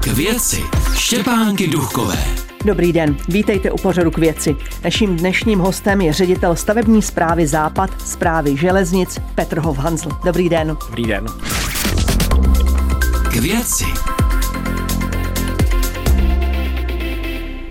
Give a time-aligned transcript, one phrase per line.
[0.00, 0.62] K věci
[0.94, 2.24] Štěpánky Duchové.
[2.64, 4.56] Dobrý den, vítejte u pořadu k věci.
[4.84, 10.08] Naším dnešním hostem je ředitel stavební zprávy Západ, zprávy železnic Petr Hovhanzl.
[10.24, 10.76] Dobrý den.
[10.86, 11.26] Dobrý den.
[13.32, 13.84] K věci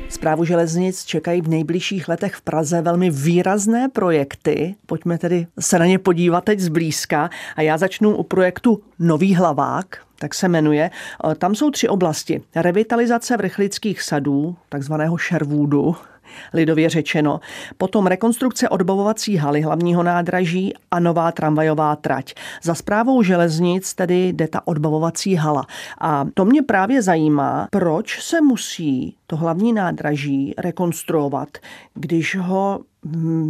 [0.09, 4.75] Zprávu železnic čekají v nejbližších letech v Praze velmi výrazné projekty.
[4.86, 7.30] Pojďme tedy se na ně podívat teď zblízka.
[7.55, 10.89] A já začnu u projektu Nový hlavák, tak se jmenuje.
[11.38, 12.41] Tam jsou tři oblasti.
[12.55, 15.95] Revitalizace vrchlických sadů, takzvaného Sherwoodu,
[16.53, 17.40] lidově řečeno.
[17.77, 22.34] Potom rekonstrukce odbavovací haly hlavního nádraží a nová tramvajová trať.
[22.63, 25.67] Za zprávou železnic tedy jde ta odbavovací hala.
[26.02, 31.49] A to mě právě zajímá, proč se musí to hlavní nádraží rekonstruovat,
[31.93, 32.79] když ho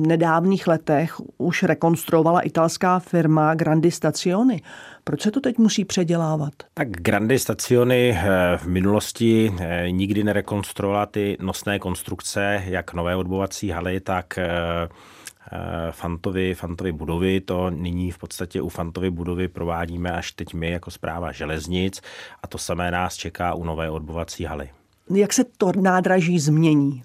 [0.07, 4.61] nedávných letech už rekonstruovala italská firma Grandi Stazioni.
[5.03, 6.53] Proč se to teď musí předělávat?
[6.73, 13.69] Tak Grandi Stazioni eh, v minulosti eh, nikdy nerekonstruovala ty nosné konstrukce, jak nové odbovací
[13.69, 14.47] haly, tak eh,
[15.91, 17.41] Fantovy, Fantovy budovy.
[17.41, 22.01] To nyní v podstatě u Fantovy budovy provádíme až teď my jako zpráva železnic
[22.43, 24.69] a to samé nás čeká u nové odbovací haly.
[25.15, 27.03] Jak se to nádraží změní?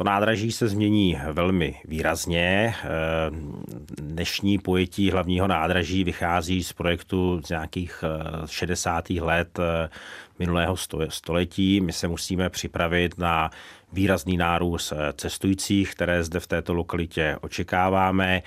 [0.00, 2.74] To nádraží se změní velmi výrazně.
[2.84, 2.86] Eh,
[4.02, 8.04] dnešní pojetí hlavního nádraží vychází z projektu z nějakých
[8.46, 9.10] 60.
[9.10, 9.88] Eh, let eh,
[10.40, 10.76] minulého
[11.08, 11.80] století.
[11.80, 13.50] My se musíme připravit na
[13.92, 18.42] výrazný nárůst cestujících, které zde v této lokalitě očekáváme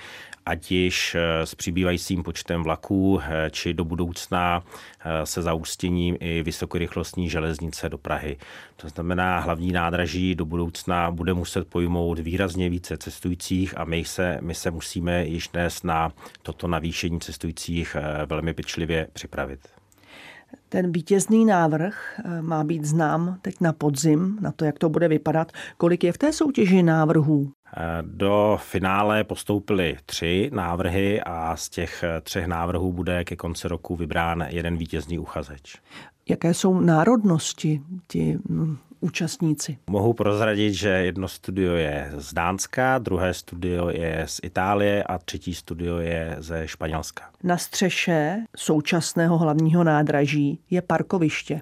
[0.46, 4.62] ať již eh, s přibývajícím počtem vlaků, eh, či do budoucna
[5.00, 8.36] eh, se zaústěním i vysokorychlostní železnice do Prahy.
[8.76, 14.38] To znamená, hlavní nádraží do budoucna bude muset pojmout výrazně více cestujících a my se,
[14.40, 19.73] my se musíme již dnes na toto navýšení cestujících velmi pečlivě připravit.
[20.68, 25.52] Ten vítězný návrh má být znám teď na podzim, na to, jak to bude vypadat.
[25.76, 27.52] Kolik je v té soutěži návrhů?
[28.02, 34.44] Do finále postoupily tři návrhy a z těch třech návrhů bude ke konci roku vybrán
[34.48, 35.76] jeden vítězný uchazeč.
[36.28, 39.78] Jaké jsou národnosti ti hm, účastníci?
[39.90, 45.54] Mohu prozradit, že jedno studio je z Dánska, druhé studio je z Itálie a třetí
[45.54, 47.24] studio je ze Španělska.
[47.42, 51.60] Na střeše současného hlavního nádraží je parkoviště.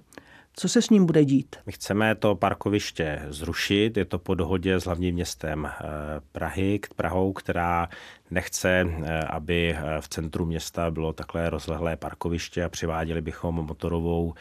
[0.57, 1.57] Co se s ním bude dít?
[1.67, 3.97] My chceme to parkoviště zrušit.
[3.97, 5.85] Je to po dohodě s hlavním městem eh,
[6.33, 7.89] Prahy, Prahou, která
[8.31, 14.35] nechce, eh, aby eh, v centru města bylo takhle rozlehlé parkoviště a přiváděli bychom motorovou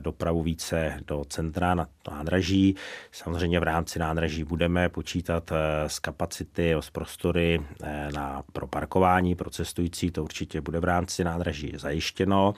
[0.00, 2.76] dopravu více do centra na nádraží.
[3.12, 5.52] Samozřejmě v rámci nádraží budeme počítat
[5.86, 7.60] s kapacity, s prostory
[8.14, 10.10] na, pro parkování pro cestující.
[10.10, 12.54] To určitě bude v rámci nádraží zajištěno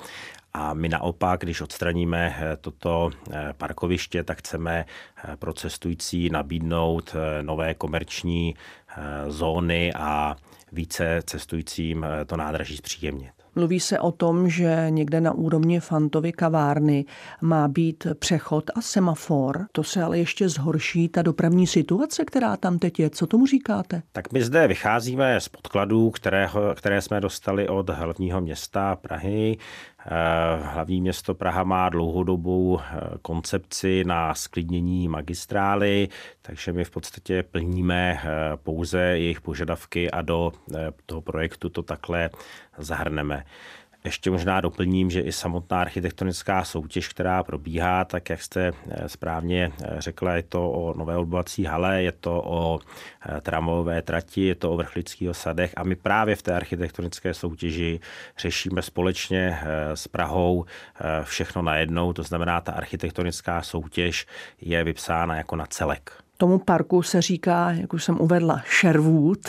[0.56, 7.16] a my naopak, když odstraníme eh, toto eh, parkoviště, tak chceme eh, pro cestující nabídnout
[7.42, 8.54] nové komerční
[9.28, 10.36] zóny a
[10.72, 13.36] více cestujícím to nádraží zpříjemnit.
[13.54, 17.04] Mluví se o tom, že někde na úrovni Fantovy kavárny
[17.40, 19.66] má být přechod a semafor.
[19.72, 23.10] To se ale ještě zhorší ta dopravní situace, která tam teď je.
[23.10, 24.02] Co tomu říkáte?
[24.12, 29.56] Tak my zde vycházíme z podkladů, které, které jsme dostali od hlavního města Prahy.
[30.08, 36.08] Eh, hlavní město Praha má dlouhodobou eh, koncepci na sklidnění magistrály,
[36.42, 40.52] takže my v podstatě plníme eh, pouze jejich požadavky a do
[41.06, 42.30] toho projektu to takhle
[42.78, 43.44] zahrneme.
[44.06, 49.72] Ještě možná doplním, že i samotná architektonická soutěž, která probíhá, tak jak jste eh, správně
[49.82, 52.78] eh, řekla, je to o nové odbovací hale, je to o
[53.28, 58.00] eh, tramové trati, je to o vrchlických osadech a my právě v té architektonické soutěži
[58.38, 59.58] řešíme společně
[59.94, 60.64] s Prahou
[61.22, 64.26] všechno najednou, to znamená, ta architektonická soutěž
[64.60, 66.12] je vypsána jako na celek.
[66.36, 69.48] Tomu parku se říká, jak už jsem uvedla, Sherwood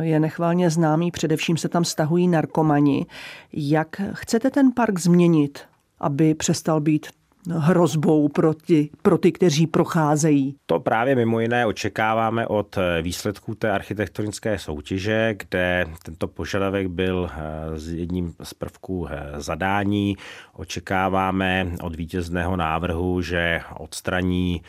[0.00, 3.06] je nechvalně známý, především se tam stahují narkomani.
[3.52, 5.58] Jak chcete ten park změnit,
[6.00, 7.06] aby přestal být
[7.48, 10.56] hrozbou pro ty, pro ty, kteří procházejí.
[10.66, 17.30] To právě mimo jiné očekáváme od výsledků té architektonické soutěže, kde tento požadavek byl
[17.74, 20.16] s eh, jedním z prvků eh, zadání.
[20.52, 24.62] Očekáváme od vítězného návrhu, že odstraní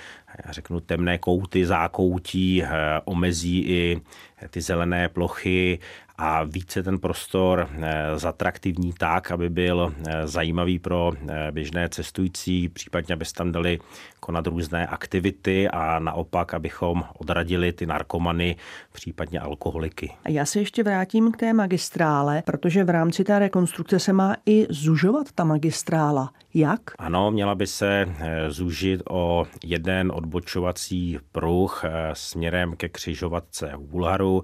[0.45, 2.63] já řeknu, temné kouty, zákoutí,
[3.05, 4.01] omezí i
[4.49, 5.79] ty zelené plochy
[6.23, 12.69] a více ten prostor eh, zatraktivní tak, aby byl eh, zajímavý pro eh, běžné cestující,
[12.69, 13.79] případně aby se tam dali
[14.19, 18.55] konat různé aktivity a naopak, abychom odradili ty narkomany,
[18.91, 20.11] případně alkoholiky.
[20.27, 24.67] Já se ještě vrátím k té magistrále, protože v rámci té rekonstrukce se má i
[24.69, 26.33] zužovat ta magistrála.
[26.53, 26.81] Jak?
[26.97, 28.05] Ano, měla by se
[28.49, 31.83] zúžit o jeden odbočovací pruh
[32.13, 34.43] směrem ke křižovatce Bulharu.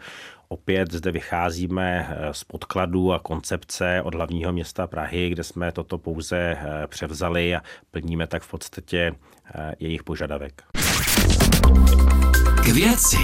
[0.50, 5.98] Opět zde vycházíme eh, z podkladů a koncepce od hlavního města Prahy, kde jsme toto
[5.98, 9.16] pouze eh, převzali a plníme tak v podstatě
[9.56, 10.64] eh, jejich požadavek.
[12.64, 13.18] K věci.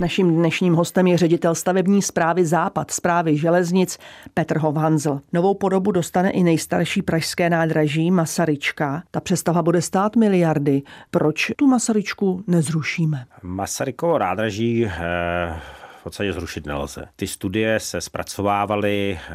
[0.00, 3.98] Naším dnešním hostem je ředitel stavební zprávy Západ, zprávy železnic
[4.34, 5.20] Petr Hovhanzl.
[5.32, 9.02] Novou podobu dostane i nejstarší pražské nádraží Masaryčka.
[9.10, 10.82] Ta přestava bude stát miliardy.
[11.10, 13.24] Proč tu Masaryčku nezrušíme?
[13.42, 15.60] Masarykovo nádraží eh
[16.00, 17.04] v podstatě zrušit nelze.
[17.16, 19.32] Ty studie se zpracovávaly, eh,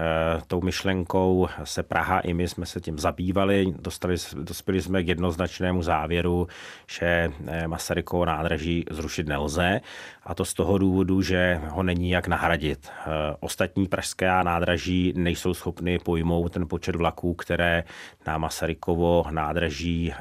[0.48, 5.84] tou myšlenkou se Praha i my jsme se tím zabývali, dostali, dospěli jsme k jednoznačnému
[5.84, 6.48] závěru,
[6.88, 9.82] že eh, Masarykovo nádraží zrušit nelze
[10.24, 12.90] a to z toho důvodu, že ho není jak nahradit.
[12.90, 17.84] Eh, ostatní pražské nádraží nejsou schopny pojmout ten počet vlaků, které
[18.28, 20.14] na Masarykovo nádraží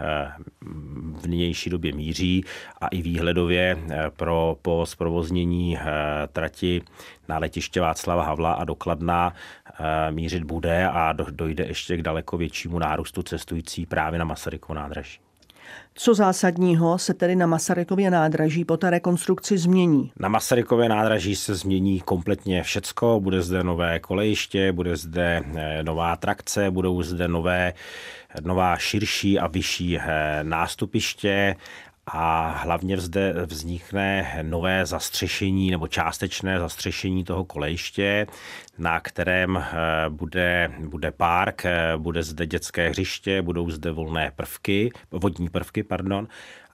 [1.21, 2.45] v nynější době míří
[2.81, 3.79] a i výhledově
[4.17, 5.79] pro po zprovoznění
[6.33, 6.83] trati
[7.29, 9.35] na letiště Václava Havla a dokladná
[9.81, 15.19] eh, mířit bude a dojde ještě k daleko většímu nárůstu cestující právě na Masarykovo nádraží.
[15.95, 20.13] Co zásadního se tedy na Masarykově nádraží po té rekonstrukci změní?
[20.19, 23.21] Na Masarykově nádraží se změní kompletně všecko.
[23.21, 27.73] Bude zde nové kolejiště, bude zde eh, nová trakce, budou zde nové,
[28.43, 31.57] nová širší a vyšší eh, nástupiště
[32.07, 38.27] a hlavně zde vznikne nové zastřešení nebo částečné zastřešení toho kolejiště,
[38.79, 39.73] na kterém eh,
[40.09, 46.29] bude, bude park, eh, bude zde dětské hřiště, budou zde volné prvky, vodní prvky, pardon,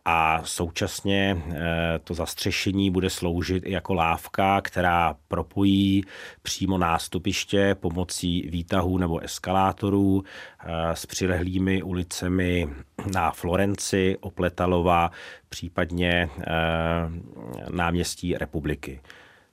[0.04, 1.58] a současně eh,
[2.04, 6.04] to zastřešení bude sloužit i jako lávka, která propojí
[6.42, 10.22] přímo nástupiště pomocí výtahů nebo eskalátorů
[10.60, 12.68] eh, s přilehlými ulicemi
[13.12, 15.10] na Florenci, Opletalova,
[15.48, 16.46] případně eh,
[17.70, 19.00] náměstí republiky.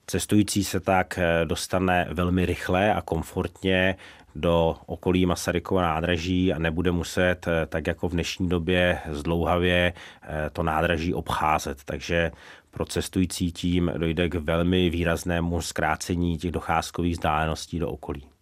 [0.08, 3.96] Cestující se tak dostane velmi rychle a komfortně
[4.36, 9.94] do okolí Masarykova nádraží a nebude muset, eh, tak jako v dnešní době, zdlouhavě
[10.24, 11.84] eh, to nádraží obcházet.
[11.86, 12.32] Takže
[12.72, 18.35] pro cestující tím dojde k velmi výraznému zkrácení těch docházkových vzdáleností do okolí.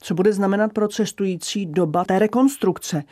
[0.00, 3.02] Co bude znamenat pro cestující doba té rekonstrukce?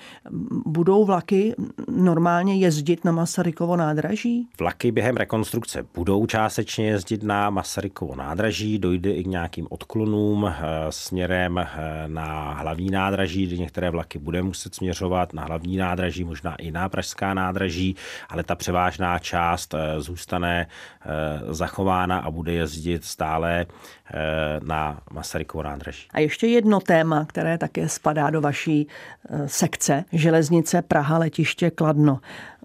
[0.67, 1.55] Budou vlaky
[1.89, 4.49] normálně jezdit na Masarykovo nádraží?
[4.61, 10.63] Vlaky během rekonstrukce budou částečně jezdit na Masarykovo nádraží, dojde i k nějakým odklonům eh,
[10.91, 11.69] směrem eh,
[12.07, 16.89] na hlavní nádraží, kde některé vlaky bude muset směřovat na hlavní nádraží, možná i na
[16.89, 17.97] pražská nádraží,
[18.29, 20.67] ale ta převážná část eh, zůstane
[21.49, 23.67] zachována a bude jezdit stále
[24.63, 26.09] na Masarykovo nádraží.
[26.13, 32.21] A ještě jedno téma, které také spadá do vaší eh, sekce, železnice Praha letiště Kladno.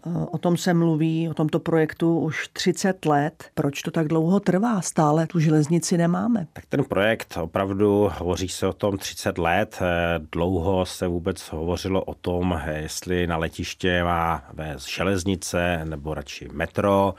[0.06, 3.46] Eh, o tom se mluví, o tomto projektu už 30 let.
[3.54, 4.82] Proč to tak dlouho trvá?
[4.82, 6.48] Stále tu železnici nemáme.
[6.54, 9.78] Tak ten projekt opravdu hovoří se o tom 30 let.
[9.82, 16.48] Eh, dlouho se vůbec hovořilo o tom, jestli na letiště má vést železnice nebo radši
[16.52, 17.16] metro.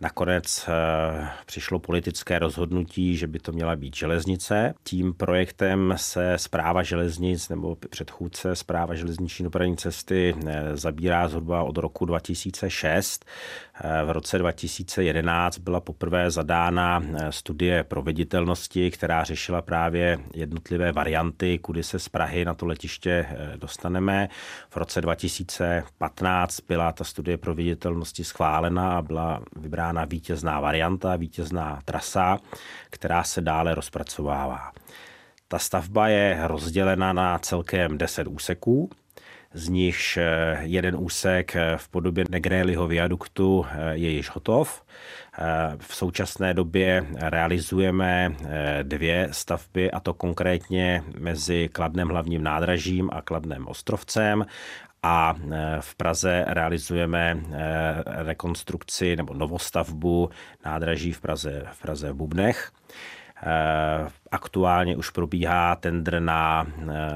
[0.00, 4.74] Nakonec eh, přišlo politické rozhodnutí, že by to měla být železnice.
[4.82, 11.78] Tím projektem se zpráva železnic nebo předchůdce zpráva železniční dopravní cesty eh, zabírá zhruba od
[11.78, 13.24] roku 2006.
[13.84, 21.82] Eh, v roce 2011 byla poprvé zadána studie proveditelnosti, která řešila právě jednotlivé varianty, kudy
[21.82, 24.28] se z Prahy na to letiště dostaneme.
[24.70, 31.80] V roce 2015 byla ta studie proveditelnosti schválena a byla vybrána vybrána vítězná varianta, vítězná
[31.84, 32.38] trasa,
[32.90, 34.72] která se dále rozpracovává.
[35.48, 38.90] Ta stavba je rozdělena na celkem 10 úseků,
[39.54, 44.82] z nichž eh, jeden úsek eh, v podobě Negréliho viaduktu eh, je již hotov.
[45.78, 48.34] V současné době realizujeme
[48.82, 54.44] dvě stavby, a to konkrétně mezi Kladnem hlavním nádražím a Kladnem ostrovcem
[55.02, 57.38] a e, v Praze realizujeme e,
[58.24, 60.30] rekonstrukci nebo novostavbu
[60.64, 62.72] nádraží v Praze v, Praze v Bubnech.
[64.30, 66.66] Aktuálně už probíhá tender na,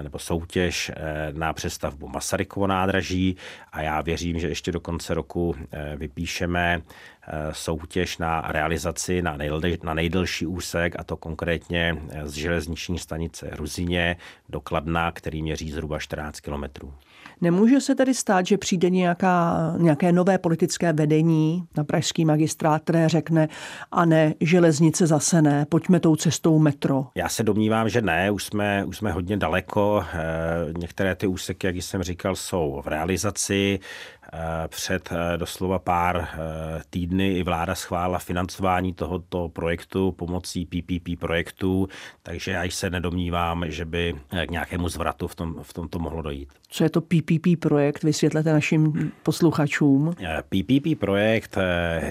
[0.02, 0.90] nebo soutěž
[1.32, 3.36] na přestavbu Masarykovo nádraží
[3.72, 5.54] a já věřím, že ještě do konce roku
[5.96, 6.82] vypíšeme
[7.52, 14.16] soutěž na realizaci na, nejdel, na nejdelší úsek, a to konkrétně z železniční stanice Ruzině
[14.48, 16.94] do Kladna, který měří zhruba 14 kilometrů.
[17.40, 23.08] Nemůže se tedy stát, že přijde nějaká, nějaké nové politické vedení na pražský magistrát, které
[23.08, 23.48] řekne,
[23.92, 27.01] a ne, železnice zase ne, pojďme tou cestou metro.
[27.14, 30.04] Já se domnívám, že ne, už jsme, už jsme hodně daleko.
[30.12, 30.18] Eh,
[30.78, 33.78] některé ty úseky, jak jsem říkal, jsou v realizaci.
[34.34, 36.28] Eh, před eh, doslova pár
[36.90, 41.88] týdny i vláda schválila financování tohoto projektu pomocí PPP projektů,
[42.22, 44.14] takže já se nedomnívám, že by
[44.46, 46.48] k nějakému zvratu v, tom, v tomto mohlo dojít.
[46.68, 48.02] Co je to PPP projekt?
[48.02, 50.14] Vysvětlete našim posluchačům.
[50.42, 51.58] PPP projekt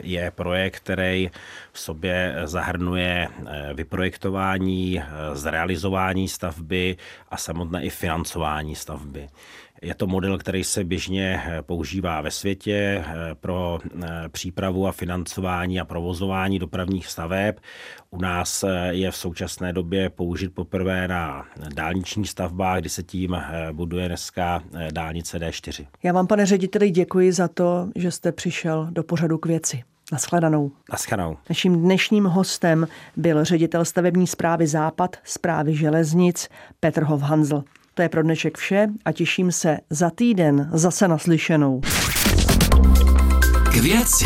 [0.04, 1.32] je projekt, který
[1.72, 3.28] v sobě zahrnuje
[3.74, 5.02] vyprojektování,
[5.34, 6.98] zrealizování stavby
[7.30, 9.30] a samotné i financování stavby.
[9.84, 11.62] Je to model, který se běžně eh,
[12.12, 17.56] používá ve světě eh, pro eh, přípravu a financování a provozování dopravních staveb.
[18.10, 23.38] U nás je v současné době použit poprvé na dálničních stavbách, kdy se tím
[23.72, 25.88] buduje dneska dálnice D4.
[26.04, 29.84] Já vám, pane řediteli, děkuji za to, že jste přišel do pořadu k věci.
[30.12, 30.72] Naschledanou.
[30.92, 31.38] Naschledanou.
[31.50, 32.88] Naším dnešním hostem
[33.18, 36.50] byl ředitel stavební zprávy Západ, zprávy železnic
[36.80, 37.64] Petr Hovhanzl.
[37.94, 41.82] To je pro dnešek vše a těším se za týden zase naslyšenou.
[43.72, 44.26] K věci.